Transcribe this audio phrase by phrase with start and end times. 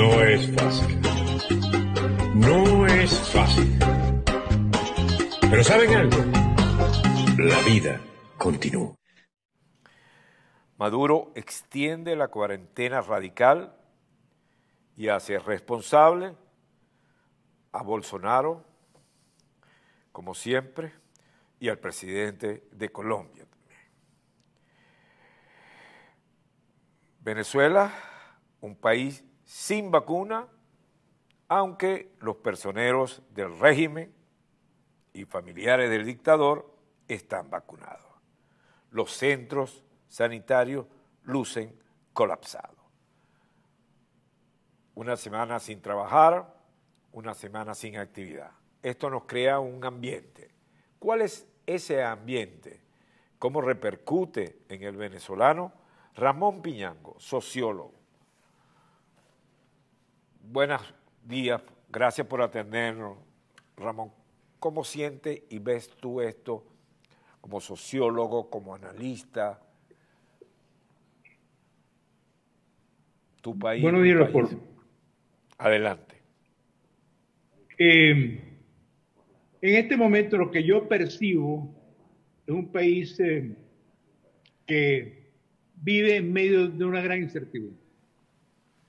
[0.00, 1.00] No es fácil.
[2.34, 3.78] No es fácil.
[5.50, 6.16] Pero ¿saben algo?
[7.36, 8.00] La vida
[8.38, 8.96] continúa.
[10.78, 13.76] Maduro extiende la cuarentena radical
[14.96, 16.34] y hace responsable
[17.70, 18.64] a Bolsonaro,
[20.12, 20.94] como siempre,
[21.58, 23.44] y al presidente de Colombia.
[27.20, 27.92] Venezuela,
[28.62, 30.46] un país sin vacuna,
[31.48, 34.14] aunque los personeros del régimen
[35.12, 36.72] y familiares del dictador
[37.08, 38.06] están vacunados.
[38.92, 40.86] Los centros sanitarios
[41.24, 41.76] lucen
[42.12, 42.78] colapsados.
[44.94, 46.54] Una semana sin trabajar,
[47.10, 48.52] una semana sin actividad.
[48.84, 50.54] Esto nos crea un ambiente.
[51.00, 52.84] ¿Cuál es ese ambiente?
[53.40, 55.72] ¿Cómo repercute en el venezolano?
[56.14, 57.99] Ramón Piñango, sociólogo.
[60.52, 60.82] Buenos
[61.24, 63.16] días, gracias por atendernos.
[63.76, 64.10] Ramón,
[64.58, 66.66] ¿cómo sientes y ves tú esto
[67.40, 69.62] como sociólogo, como analista?
[73.40, 73.80] Tu país.
[73.80, 74.56] Buenos días, país.
[75.56, 76.16] Adelante.
[77.78, 78.40] Eh,
[79.62, 81.72] en este momento lo que yo percibo
[82.44, 83.54] es un país eh,
[84.66, 85.30] que
[85.76, 87.78] vive en medio de una gran incertidumbre,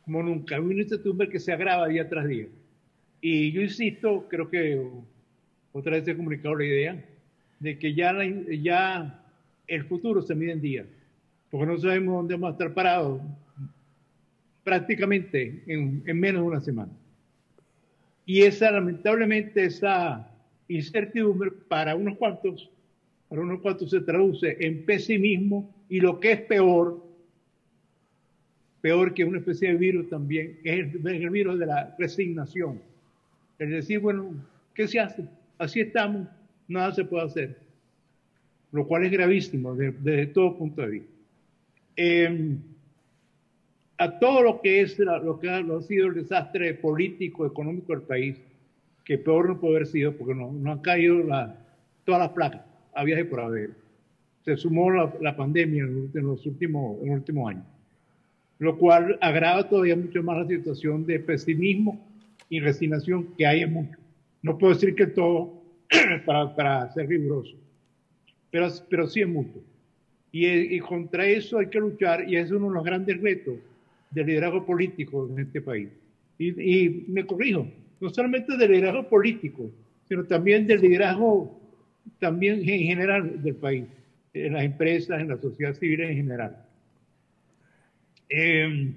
[0.04, 2.48] como nunca, una incertidumbre que se agrava día tras día.
[3.22, 4.82] Y yo insisto, creo que
[5.72, 7.06] otra vez he comunicado la idea,
[7.60, 8.14] de que ya,
[8.60, 9.24] ya
[9.68, 10.88] el futuro se mide en días,
[11.50, 13.22] porque no sabemos dónde vamos a estar parados
[14.64, 16.92] prácticamente en, en menos de una semana.
[18.26, 20.28] Y esa, lamentablemente, esa
[20.68, 22.70] incertidumbre para unos cuantos,
[23.30, 27.04] para unos cuantos se traduce en pesimismo y lo que es peor,
[28.82, 32.82] peor que una especie de virus también, es el, el virus de la resignación.
[33.60, 34.34] Es decir, bueno,
[34.74, 35.26] ¿qué se hace?
[35.58, 36.28] Así estamos,
[36.68, 37.58] nada se puede hacer.
[38.72, 41.12] Lo cual es gravísimo desde, desde todo punto de vista.
[41.96, 42.58] Eh,
[44.02, 47.94] a todo lo que es lo que ha, lo ha sido el desastre político, económico
[47.94, 48.42] del país,
[49.06, 51.56] que peor no puede haber sido porque no, no han caído la,
[52.04, 52.64] todas las placas,
[52.96, 53.72] había y por haber.
[54.44, 57.66] Se sumó la, la pandemia en, los últimos, en los últimos años,
[58.62, 62.00] lo cual agrava todavía mucho más la situación de pesimismo
[62.48, 63.98] y resignación que hay en mucho.
[64.44, 65.64] No puedo decir que todo
[66.28, 67.58] para, para ser riguroso,
[68.52, 69.64] pero, pero sí es mucho.
[70.32, 73.56] Y, contra eso hay que luchar y es uno de los grandes retos
[74.12, 75.90] del liderazgo político en este país.
[76.38, 77.68] Y, y, me corrijo,
[78.00, 79.72] no solamente del liderazgo político,
[80.08, 81.60] sino también del liderazgo
[82.20, 83.86] también en general del país,
[84.36, 86.71] en las empresas, en la sociedad civil en general.
[88.34, 88.94] Eh,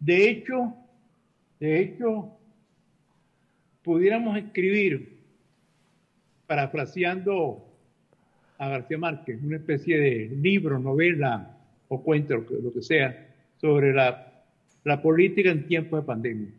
[0.00, 0.74] de hecho,
[1.60, 2.30] de hecho,
[3.82, 5.18] pudiéramos escribir,
[6.46, 7.62] parafraseando
[8.56, 11.58] a García Márquez, una especie de libro, novela
[11.88, 14.44] o cuento, lo que, lo que sea, sobre la,
[14.84, 16.50] la política en tiempos de pandemia.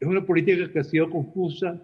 [0.00, 1.80] Es una política que ha sido confusa,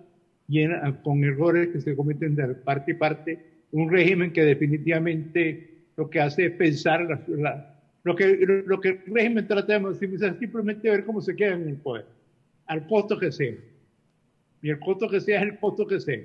[0.46, 6.10] llena, con errores que se cometen de parte y parte, un régimen que definitivamente lo
[6.10, 10.38] que hace es pensar la, la, lo, que, lo que el régimen trata de maximizar
[10.38, 12.06] simplemente ver cómo se queda en el poder,
[12.66, 13.54] al costo que sea.
[14.62, 16.22] Y el costo que sea es el costo que sea.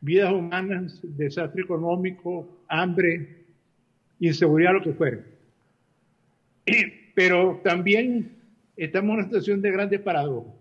[0.00, 3.44] Vidas humanas, desastre económico, hambre,
[4.18, 5.18] inseguridad, lo que fuera.
[7.14, 8.32] Pero también
[8.76, 10.54] estamos en una situación de grandes paradojas.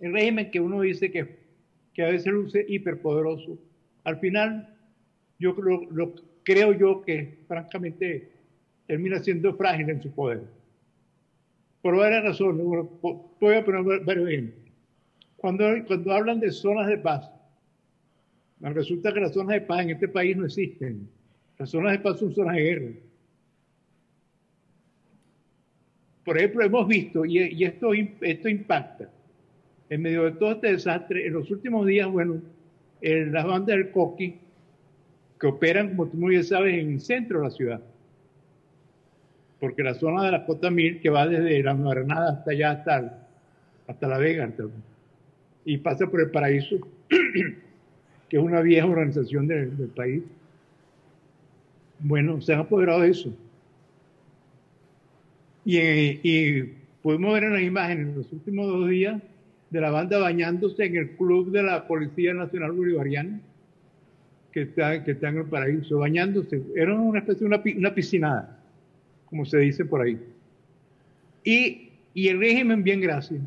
[0.00, 1.36] El régimen que uno dice que,
[1.92, 3.58] que a veces luce hiperpoderoso,
[4.04, 4.74] al final
[5.40, 6.14] yo creo, lo,
[6.44, 8.30] creo yo que francamente
[8.86, 10.42] termina siendo frágil en su poder.
[11.82, 12.64] Por varias razones.
[13.00, 14.60] Voy a poner varios ejemplos.
[15.36, 17.30] Cuando, cuando hablan de zonas de paz,
[18.60, 21.08] resulta que las zonas de paz en este país no existen.
[21.58, 22.92] Las zonas de paz son zonas de guerra.
[26.24, 29.10] Por ejemplo, hemos visto, y, y esto, esto impacta,
[29.88, 32.42] en medio de todo este desastre, en los últimos días, bueno,
[33.00, 34.38] en las bandas del Coqui,
[35.40, 37.80] que operan, como tú muy bien sabes, en el centro de la ciudad.
[39.58, 43.28] Porque la zona de la Cota Mil, que va desde la Granada hasta allá, hasta,
[43.86, 44.52] hasta La Vega,
[45.64, 46.76] y pasa por el Paraíso,
[48.28, 50.22] que es una vieja organización de, del país.
[51.98, 53.34] Bueno, se han apoderado de eso.
[55.64, 59.22] Y, y pudimos ver en las imágenes en los últimos dos días
[59.70, 63.40] de la banda bañándose en el club de la Policía Nacional Bolivariana,
[64.52, 66.62] que está, que está en el paraíso, bañándose.
[66.74, 68.58] Era una especie de una, una piscinada,
[69.26, 70.18] como se dice por ahí.
[71.44, 73.40] Y, y el régimen bien gracias,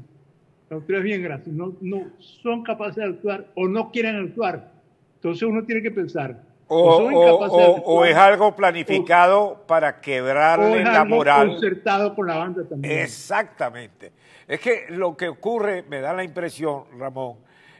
[0.69, 4.71] las autoridades bien gracias, no, no son capaces de actuar o no quieren actuar.
[5.15, 11.49] Entonces uno tiene que pensar, o, es algo planificado para quebrarle la moral.
[11.49, 12.99] concertado con la banda también.
[12.99, 14.11] Exactamente.
[14.47, 17.37] Es que lo que ocurre, me da la impresión, Ramón,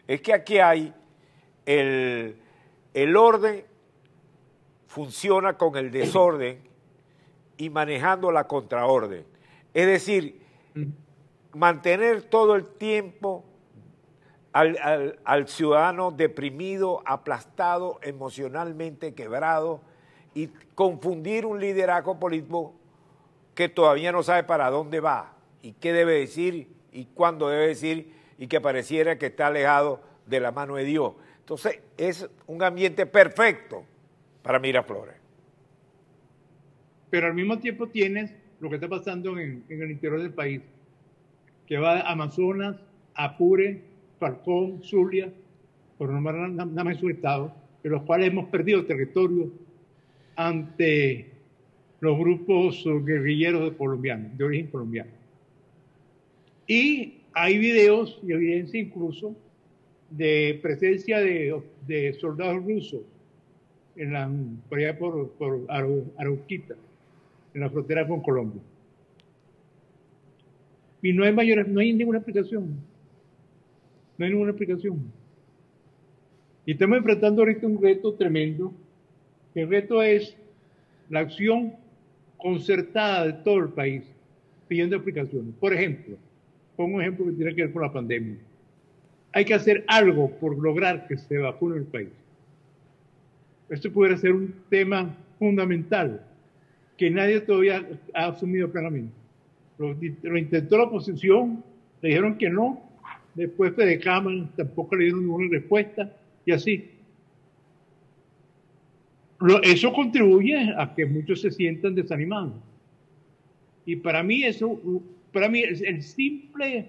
[0.07, 0.93] es que aquí hay
[1.65, 2.35] el,
[2.93, 3.65] el orden
[4.87, 6.61] funciona con el desorden
[7.57, 9.25] y manejando la contraorden.
[9.73, 10.41] Es decir,
[11.53, 13.43] mantener todo el tiempo
[14.53, 19.81] al, ciudadano deprimido, aplastado, emocionalmente quebrado
[20.35, 22.73] y confundir un liderazgo político
[23.55, 28.13] que todavía no sabe para dónde va y qué debe decir y cuándo debe decir
[28.37, 31.13] y que pareciera que está alejado de la mano de Dios.
[31.43, 33.83] Entonces es un ambiente perfecto
[34.41, 35.15] para Miraflores.
[37.09, 40.61] Pero al mismo tiempo tienes lo que está pasando en, el interior del país,
[41.67, 42.77] que va a Amazonas,
[43.13, 43.81] Apure,
[44.19, 45.31] Falcón, Zulia,
[45.97, 47.53] por nombrar nada más su estado,
[47.83, 49.51] en los cuales hemos perdido territorio
[50.37, 51.29] ante
[51.99, 55.11] los grupos guerrilleros de colombianos, de origen colombiano.
[56.67, 59.35] Y hay videos y evidencia incluso
[60.17, 63.01] de presencia de, soldados rusos
[63.95, 64.29] en la,
[64.99, 66.75] por por Arauquita,
[67.53, 68.61] en la frontera con Colombia.
[71.01, 72.77] Y no hay mayor, no hay ninguna explicación.
[74.17, 75.11] No hay ninguna explicación.
[76.65, 78.73] Y estamos enfrentando ahorita un reto tremendo.
[79.53, 80.37] El reto es
[81.09, 81.73] la acción
[82.37, 84.03] concertada de todo el país
[84.67, 85.53] pidiendo explicaciones.
[85.59, 86.17] Por ejemplo,
[86.77, 88.37] pongo un ejemplo que tiene que ver con la pandemia.
[89.33, 92.09] Hay que hacer algo por lograr que se vacune el país.
[93.69, 96.25] Esto pudiera ser un tema fundamental
[96.97, 99.13] que nadie todavía ha asumido plenamente.
[99.79, 101.63] Lo, lo intentó la oposición,
[102.01, 102.93] le dijeron que no,
[103.35, 106.11] Después de Cámara tampoco le dieron ninguna respuesta
[106.45, 106.89] y así.
[109.63, 112.53] Eso contribuye a que muchos se sientan desanimados.
[113.85, 114.79] Y para mí eso,
[115.33, 116.87] para mí el simple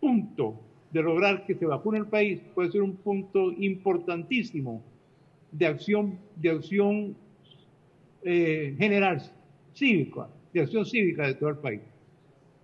[0.00, 0.58] punto
[0.90, 4.82] de lograr que se vacune el país puede ser un punto importantísimo
[5.52, 7.16] de acción, de acción
[8.22, 9.22] eh, general,
[9.74, 11.80] cívica, de acción cívica de todo el país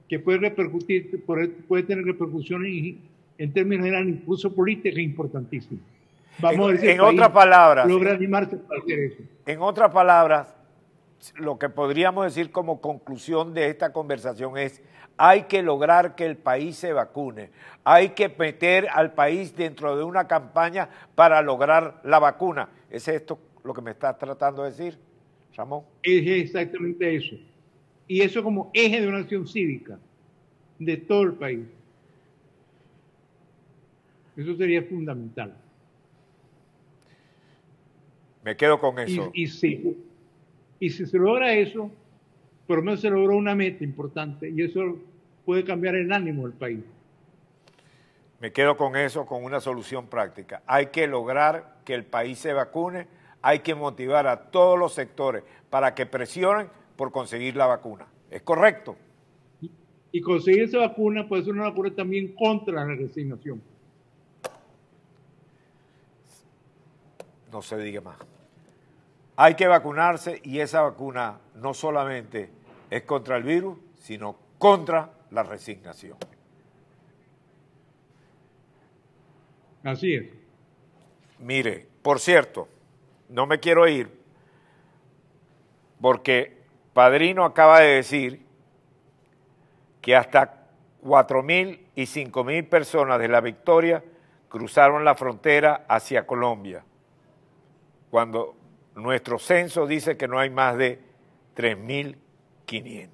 [0.08, 2.96] que puede repercutir, puede tener repercusiones
[3.38, 5.82] en términos generales, incluso políticas importantísimas.
[6.38, 9.22] Vamos en, a en otras palabras, logra animarse para hacer eso.
[9.46, 10.54] En otras palabras,
[11.36, 14.82] lo que podríamos decir como conclusión de esta conversación es
[15.16, 17.50] hay que lograr que el país se vacune,
[17.84, 22.68] hay que meter al país dentro de una campaña para lograr la vacuna.
[22.90, 24.98] ¿Es esto lo que me estás tratando de decir,
[25.54, 25.84] Ramón?
[26.02, 27.36] Es exactamente eso
[28.06, 29.98] y eso como eje de una acción cívica
[30.78, 31.66] de todo el país.
[34.36, 35.56] Eso sería fundamental.
[38.42, 39.30] Me quedo con eso.
[39.32, 39.96] Y, si,
[40.80, 41.90] y si se logra eso,
[42.66, 44.98] por lo menos se logró una meta importante y eso
[45.44, 46.84] puede cambiar el ánimo del país.
[48.40, 50.62] Me quedo con eso, con una solución práctica.
[50.66, 53.06] Hay que lograr que el país se vacune,
[53.40, 58.06] hay que motivar a todos los sectores para que presionen por conseguir la vacuna.
[58.30, 58.96] ¿Es correcto?
[60.12, 63.60] Y conseguir esa vacuna puede ser una vacuna también contra la resignación.
[67.50, 68.33] No se diga más.
[69.36, 72.50] Hay que vacunarse y esa vacuna no solamente
[72.90, 76.16] es contra el virus, sino contra la resignación.
[79.82, 80.24] Así es.
[81.40, 82.68] Mire, por cierto,
[83.28, 84.24] no me quiero ir
[86.00, 86.56] porque
[86.92, 88.44] Padrino acaba de decir
[90.00, 90.68] que hasta
[91.02, 94.04] 4.000 y 5.000 personas de la Victoria
[94.48, 96.84] cruzaron la frontera hacia Colombia,
[98.10, 98.54] cuando
[98.94, 101.00] nuestro censo dice que no hay más de
[101.56, 103.10] 3.500.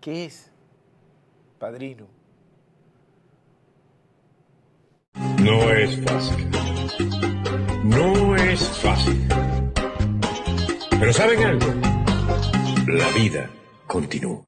[0.00, 0.52] ¿Qué es,
[1.58, 2.06] padrino?
[5.38, 6.50] No es fácil.
[7.84, 9.26] No es fácil.
[10.90, 11.66] Pero ¿saben algo?
[12.86, 13.50] La vida
[13.86, 14.44] continúa.